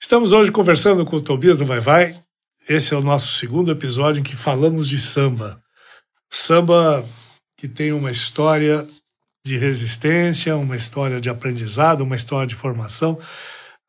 [0.00, 2.20] Estamos hoje conversando com o Tobias do Vai Vai.
[2.68, 5.60] Esse é o nosso segundo episódio em que falamos de samba.
[6.30, 7.04] Samba
[7.56, 8.86] que tem uma história
[9.44, 13.18] de resistência, uma história de aprendizado, uma história de formação.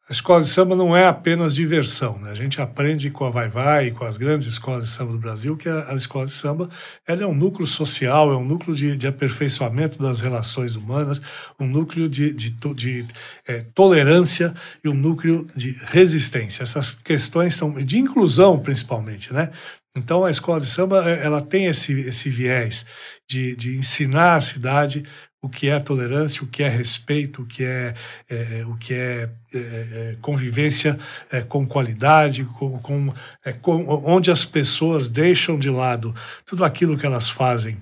[0.10, 2.32] A escola de samba não é apenas diversão, né?
[2.32, 5.20] A gente aprende com a Vai Vai e com as grandes escolas de samba do
[5.20, 6.70] Brasil que a, a escola de samba
[7.06, 11.22] ela é um núcleo social, é um núcleo de, de aperfeiçoamento das relações humanas,
[11.60, 13.06] um núcleo de, de, de
[13.46, 16.64] é, tolerância e um núcleo de resistência.
[16.64, 19.50] Essas questões são de inclusão, principalmente, né?
[19.94, 22.86] Então a escola de samba é, ela tem esse, esse viés
[23.30, 25.04] de, de ensinar a cidade
[25.48, 27.96] o que é tolerância, o que é respeito, o que é,
[28.30, 31.00] é o que é, é, é convivência
[31.32, 33.14] é, com qualidade, com, com,
[33.46, 36.14] é, com, onde as pessoas deixam de lado
[36.46, 37.78] tudo aquilo que elas fazem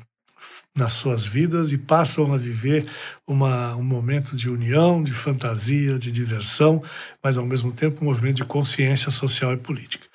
[0.77, 2.85] nas suas vidas e passam a viver
[3.25, 6.83] uma, um momento de união, de fantasia, de diversão,
[7.23, 10.05] mas ao mesmo tempo um movimento de consciência social e política.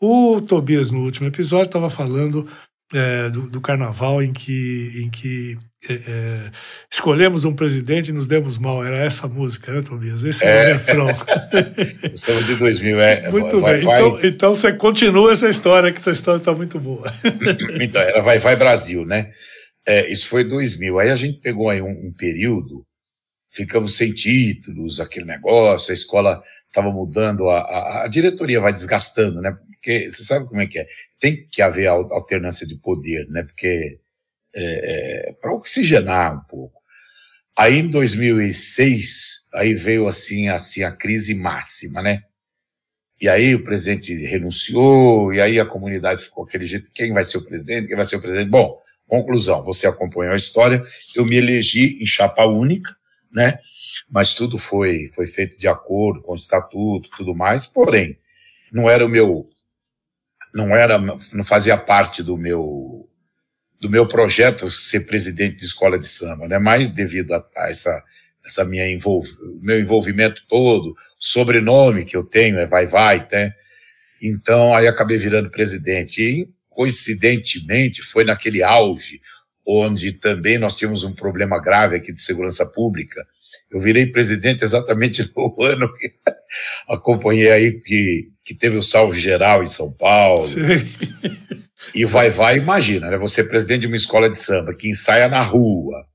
[0.00, 2.48] O Tobias, no último episódio, estava falando
[2.94, 5.58] é, do, do, carnaval em que, em que
[5.88, 6.50] é, é,
[6.90, 8.84] escolhemos um presidente e nos demos mal.
[8.84, 10.22] Era essa música, né, Tobias?
[10.22, 11.08] Esse é, o refrão.
[12.14, 13.28] Estamos de 2000, é.
[13.30, 13.84] Muito vai, bem.
[13.84, 17.12] Vai, então, então você continua essa história, que essa história está muito boa.
[17.80, 19.30] então, era Vai Vai Brasil, né?
[19.86, 20.98] É, isso foi 2000.
[20.98, 22.84] Aí a gente pegou aí um, um período,
[23.50, 29.40] ficamos sem títulos, aquele negócio, a escola estava mudando, a, a, a diretoria vai desgastando,
[29.40, 29.56] né?
[29.72, 30.86] Porque você sabe como é que é
[31.20, 33.42] tem que haver alternância de poder, né?
[33.42, 33.98] Porque
[34.54, 36.78] é, é para oxigenar um pouco.
[37.56, 42.22] Aí em 2006, aí veio assim, assim a crise máxima, né?
[43.20, 47.38] E aí o presidente renunciou, e aí a comunidade ficou aquele jeito, quem vai ser
[47.38, 48.48] o presidente, quem vai ser o presidente?
[48.48, 50.80] Bom, conclusão, você acompanhou a história,
[51.16, 52.94] eu me elegi em chapa única,
[53.32, 53.58] né?
[54.10, 58.18] Mas tudo foi, foi feito de acordo com o estatuto, tudo mais, porém,
[58.72, 59.48] não era o meu
[60.54, 63.08] não era, não fazia parte do meu
[63.80, 66.58] do meu projeto ser presidente de escola de samba, né?
[66.58, 68.04] Mas devido a, a essa
[68.44, 69.26] essa minha envolv,
[69.60, 73.52] meu envolvimento todo, sobrenome que eu tenho é vai vai, né?
[74.22, 79.20] Então aí acabei virando presidente e coincidentemente foi naquele auge
[79.68, 83.26] onde também nós tínhamos um problema grave aqui de segurança pública.
[83.70, 86.10] Eu virei presidente exatamente no ano que
[86.88, 90.48] acompanhei aí que que teve o salve geral em São Paulo.
[90.48, 90.58] Sim.
[91.94, 93.18] E vai, vai, imagina, né?
[93.18, 96.06] Você é presidente de uma escola de samba que ensaia na rua,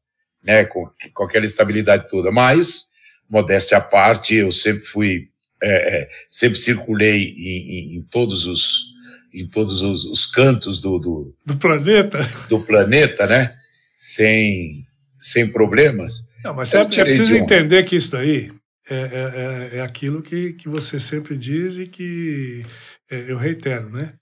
[0.43, 0.65] né?
[0.65, 2.31] Com, com aquela estabilidade toda.
[2.31, 2.85] Mas,
[3.29, 5.27] modéstia à parte, eu sempre fui,
[5.61, 8.85] é, é, sempre circulei em, em, em, todos os
[9.33, 13.55] em todos os, os cantos do, do, do planeta do planeta, né?
[13.97, 14.85] Sem
[15.19, 16.27] sem problemas.
[16.43, 18.51] Não, mas você é, precisa entender que isso daí
[18.89, 22.65] é, é, é, é aquilo que, que você sempre diz e que
[23.09, 24.13] é, eu reitero, né?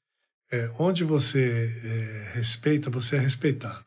[0.52, 3.86] É, onde você respeita, você é respeitado.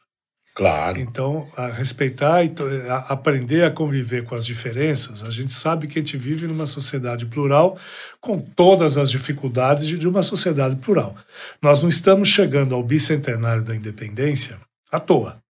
[0.55, 1.01] Claro.
[1.01, 2.55] Então, a respeitar e
[2.89, 6.67] a aprender a conviver com as diferenças, a gente sabe que a gente vive numa
[6.67, 7.77] sociedade plural,
[8.21, 11.17] com todas as dificuldades de uma sociedade plural.
[11.61, 14.57] Nós não estamos chegando ao bicentenário da independência
[14.93, 15.43] à toa.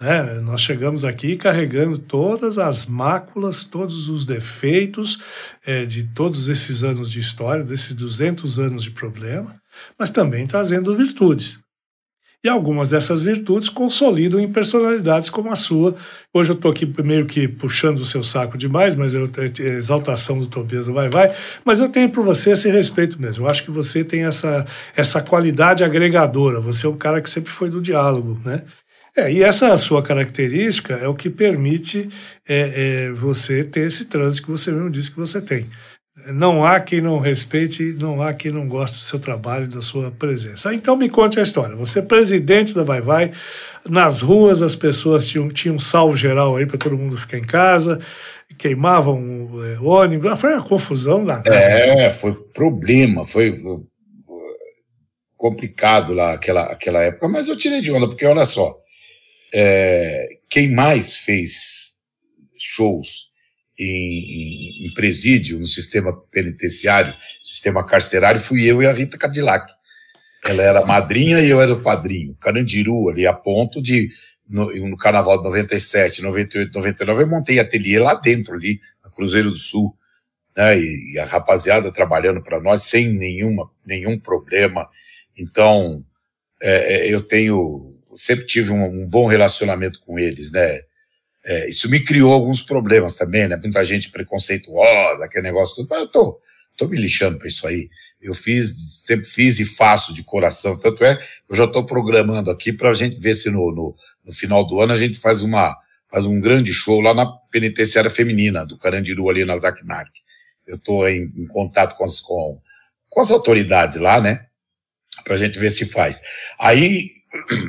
[0.00, 0.40] Né?
[0.42, 5.18] Nós chegamos aqui carregando todas as máculas, todos os defeitos
[5.66, 9.60] é, de todos esses anos de história, desses 200 anos de problema,
[9.98, 11.65] mas também trazendo virtudes.
[12.46, 15.96] E algumas dessas virtudes consolidam em personalidades como a sua.
[16.32, 20.46] Hoje eu estou aqui meio que puxando o seu saco demais, mas eu exaltação do
[20.46, 21.34] Tobias vai vai,
[21.64, 23.44] mas eu tenho por você esse respeito mesmo.
[23.44, 24.64] Eu acho que você tem essa,
[24.94, 26.60] essa qualidade agregadora.
[26.60, 28.62] Você é um cara que sempre foi do diálogo, né?
[29.16, 32.08] É, e essa sua característica é o que permite
[32.48, 35.66] é, é, você ter esse trânsito que você mesmo disse que você tem.
[36.32, 40.10] Não há quem não respeite, não há quem não goste do seu trabalho, da sua
[40.10, 40.74] presença.
[40.74, 41.76] Então me conte a história.
[41.76, 43.32] Você é presidente da Vai Vai,
[43.88, 47.46] nas ruas as pessoas tinham, tinham um salvo geral aí para todo mundo ficar em
[47.46, 48.00] casa,
[48.58, 51.42] queimavam é, ônibus, foi uma confusão lá.
[51.46, 53.52] É, foi problema, foi
[55.36, 58.74] complicado lá aquela, aquela época, mas eu tirei de onda, porque olha só,
[59.54, 61.96] é, quem mais fez
[62.58, 63.26] shows
[63.78, 69.72] em, em, em, presídio, no sistema penitenciário, sistema carcerário, fui eu e a Rita Cadillac.
[70.44, 72.36] Ela era madrinha e eu era o padrinho.
[72.40, 74.10] Carandiru, ali a ponto de,
[74.48, 79.50] no, no carnaval de 97, 98, 99, eu montei ateliê lá dentro, ali, na Cruzeiro
[79.50, 79.96] do Sul.
[80.56, 84.88] Né, e, e a rapaziada trabalhando para nós sem nenhuma, nenhum problema.
[85.38, 86.02] Então,
[86.62, 90.80] é, é, eu tenho, sempre tive um, um, bom relacionamento com eles, né?
[91.46, 93.56] É, isso me criou alguns problemas também, né?
[93.56, 96.40] Muita gente preconceituosa, aquele negócio tudo, mas eu tô,
[96.76, 97.88] tô me lixando para isso aí.
[98.20, 100.76] Eu fiz, sempre fiz e faço de coração.
[100.76, 101.16] Tanto é,
[101.48, 103.94] eu já estou programando aqui para a gente ver se no, no,
[104.24, 105.76] no, final do ano a gente faz uma
[106.10, 110.10] faz um grande show lá na penitenciária feminina do Carandiru ali na Zacnarc.
[110.66, 112.60] Eu estou em, em, contato com as, com,
[113.08, 114.46] com as autoridades lá, né?
[115.22, 116.22] Para a gente ver se faz.
[116.58, 117.15] Aí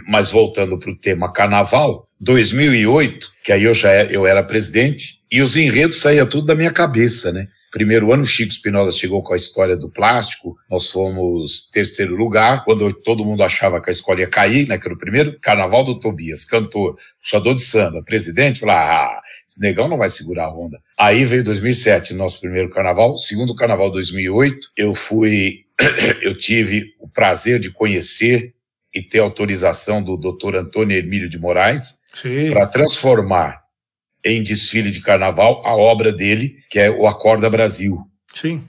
[0.07, 5.19] mas voltando para o tema carnaval, 2008, que aí eu já era, eu era presidente,
[5.31, 7.47] e os enredos saíam tudo da minha cabeça, né?
[7.69, 12.91] Primeiro ano, Chico Espinosa chegou com a história do plástico, nós fomos terceiro lugar, quando
[12.93, 15.99] todo mundo achava que a escola ia cair, né, que era o primeiro, Carnaval do
[15.99, 20.79] Tobias, cantor, puxador de samba, presidente, falou, ah, esse negão não vai segurar a onda.
[20.97, 25.65] Aí veio 2007, nosso primeiro carnaval, segundo carnaval 2008, eu fui,
[26.23, 28.53] eu tive o prazer de conhecer
[28.93, 31.99] e ter autorização do doutor Antônio Hermílio de Moraes
[32.51, 33.61] para transformar
[34.25, 37.97] em desfile de carnaval a obra dele, que é o Acorda Brasil.
[38.33, 38.61] Sim.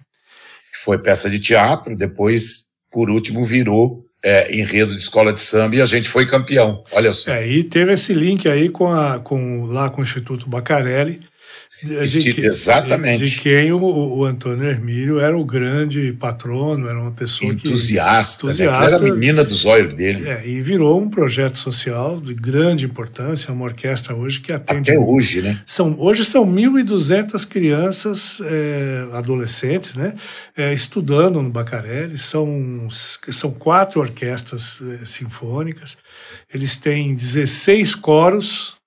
[0.84, 5.80] Foi peça de teatro, depois, por último, virou é, enredo de escola de samba e
[5.80, 6.82] a gente foi campeão.
[6.92, 7.32] Olha só.
[7.32, 11.20] É, e teve esse link aí com, a, com lá com o Instituto Bacarelli,
[11.82, 13.24] de, que, exatamente.
[13.24, 18.40] De, de quem o, o, Antônio Hermílio era o grande patrono, era uma pessoa entusiasta,
[18.40, 18.46] que.
[18.46, 18.80] Entusiasta.
[18.80, 18.86] Né?
[18.86, 20.28] era a menina dos olhos dele.
[20.28, 24.90] É, e virou um projeto social de grande importância, uma orquestra hoje que atende.
[24.90, 25.60] Até hoje, né?
[25.64, 30.14] São, hoje são 1.200 crianças, é, adolescentes, né?
[30.56, 32.18] É, estudando no Bacarelli.
[32.18, 35.96] São, são quatro orquestras é, sinfônicas.
[36.52, 38.77] Eles têm 16 coros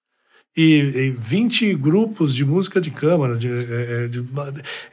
[0.56, 3.38] e, e 20 grupos de música de câmara.
[3.38, 4.26] De, é, é, de,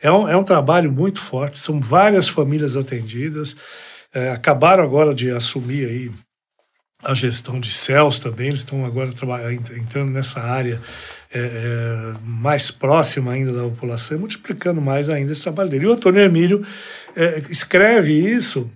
[0.02, 3.56] é, um, é um trabalho muito forte, são várias famílias atendidas.
[4.14, 6.10] É, acabaram agora de assumir aí
[7.02, 9.10] a gestão de céus também, eles estão agora
[9.76, 10.80] entrando nessa área
[11.32, 15.84] é, é, mais próxima ainda da população multiplicando mais ainda esse trabalho dele.
[15.84, 16.66] E o Antônio Emílio
[17.14, 18.68] é, escreve isso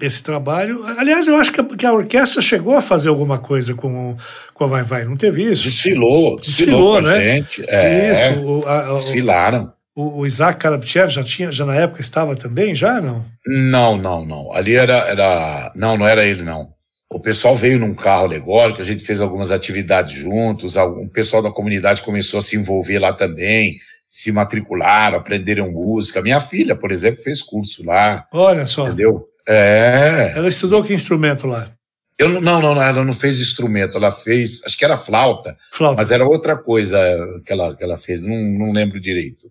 [0.00, 0.82] esse trabalho.
[0.96, 4.16] Aliás, eu acho que a, que a, orquestra chegou a fazer alguma coisa com,
[4.54, 5.64] com a Vai Vai, não teve isso?
[5.64, 7.20] Desfilou, desfilou, desfilou né?
[7.20, 7.64] gente.
[7.68, 9.72] É, isso, o, a, desfilaram.
[9.94, 13.24] O, o Isaac Karabchev já tinha, já na época estava também, já não?
[13.46, 14.52] Não, não, não.
[14.52, 16.68] Ali era, era, não, não era ele não.
[17.10, 21.50] O pessoal veio num carro alegórico, a gente fez algumas atividades juntos, o pessoal da
[21.50, 26.20] comunidade começou a se envolver lá também, se matricularam, aprenderam música.
[26.20, 28.26] Minha filha, por exemplo, fez curso lá.
[28.32, 28.86] Olha só.
[28.86, 29.26] Entendeu?
[29.48, 30.34] É.
[30.36, 31.72] Ela estudou que instrumento lá?
[32.18, 35.96] Eu, não, não, ela não fez instrumento, ela fez, acho que era flauta, flauta.
[35.96, 36.98] mas era outra coisa
[37.46, 39.50] que ela, que ela fez, não, não lembro direito.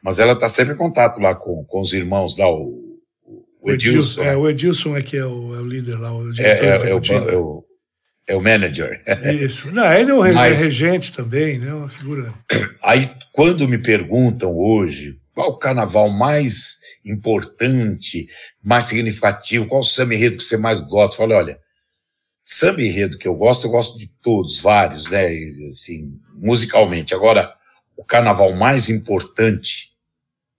[0.00, 3.00] Mas ela está sempre em contato lá com, com os irmãos lá, o,
[3.60, 4.22] o Edilson.
[4.22, 6.94] É, o Edilson é que é o, é o líder lá, o é, é, é,
[6.94, 7.64] o, é, o,
[8.28, 9.02] é o manager.
[9.42, 9.74] Isso.
[9.74, 11.74] Não, ele é o mas, regente também, né?
[11.74, 12.32] Uma figura.
[12.84, 18.26] Aí, quando me perguntam hoje qual o carnaval mais importante,
[18.62, 19.66] mais significativo?
[19.66, 21.16] Qual o samba enredo que você mais gosta?
[21.16, 21.58] Falei, olha,
[22.44, 25.26] samba enredo que eu gosto, eu gosto de todos, vários, né?
[25.68, 27.14] Assim, musicalmente.
[27.14, 27.52] Agora,
[27.96, 29.90] o carnaval mais importante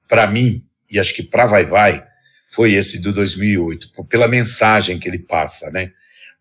[0.08, 2.06] para mim, e acho que para Vai Vai,
[2.52, 5.92] foi esse do 2008, pela mensagem que ele passa, né?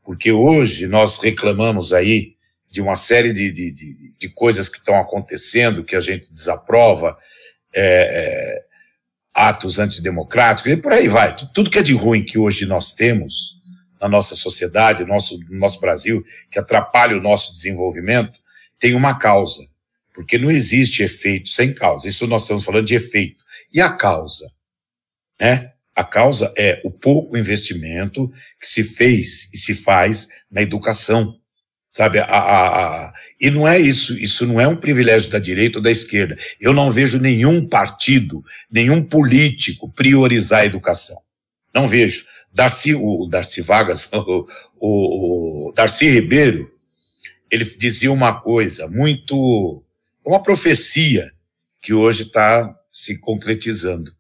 [0.03, 2.35] Porque hoje nós reclamamos aí
[2.71, 7.17] de uma série de, de, de, de coisas que estão acontecendo, que a gente desaprova,
[7.75, 8.65] é, é,
[9.35, 11.35] atos antidemocráticos, e por aí vai.
[11.53, 13.63] Tudo que é de ruim que hoje nós temos
[14.01, 18.39] na nossa sociedade, no nosso, no nosso Brasil, que atrapalha o nosso desenvolvimento,
[18.79, 19.67] tem uma causa.
[20.15, 22.07] Porque não existe efeito sem causa.
[22.07, 23.43] Isso nós estamos falando de efeito.
[23.73, 24.53] E a causa?
[25.41, 25.73] Né?
[25.95, 31.41] A causa é o pouco investimento que se fez e se faz na educação.
[31.97, 35.79] Sabe, a, a, a, e não é isso, isso não é um privilégio da direita
[35.79, 36.37] ou da esquerda.
[36.61, 41.17] Eu não vejo nenhum partido, nenhum político priorizar a educação.
[41.73, 42.25] Não vejo.
[42.53, 44.45] Darcy, o Darcy Vargas, o,
[44.81, 46.69] o, o Darcy Ribeiro,
[47.49, 49.81] ele dizia uma coisa muito,
[50.27, 51.31] uma profecia
[51.81, 54.11] que hoje está se concretizando.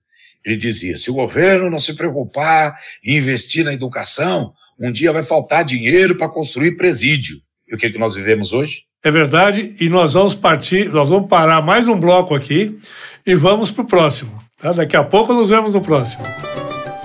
[0.45, 5.25] Ele dizia: se o governo não se preocupar em investir na educação, um dia vai
[5.25, 7.43] faltar dinheiro para construir presídio.
[7.75, 8.83] O que, que nós vivemos hoje?
[9.04, 12.78] É verdade, e nós vamos partir, nós vamos parar mais um bloco aqui
[13.26, 14.31] e vamos para o próximo.
[14.61, 14.73] Tá?
[14.73, 16.23] Daqui a pouco nos vemos no próximo.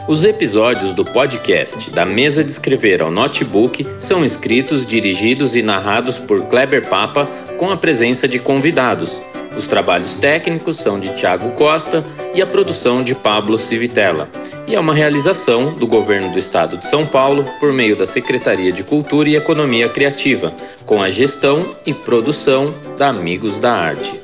[0.08, 6.20] Os episódios do podcast Da Mesa de Escrever ao Notebook são escritos, dirigidos e narrados
[6.20, 7.26] por Kleber Papa
[7.58, 9.22] com a presença de convidados.
[9.58, 12.04] Os trabalhos técnicos são de Tiago Costa
[12.36, 14.30] e a produção de Pablo Civitella.
[14.70, 18.72] E é uma realização do Governo do Estado de São Paulo por meio da Secretaria
[18.72, 20.54] de Cultura e Economia Criativa,
[20.86, 24.19] com a gestão e produção da Amigos da Arte.